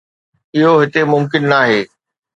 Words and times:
اهو 0.57 0.73
هتي 0.83 1.01
ممڪن 1.11 1.41
ناهي. 1.51 1.81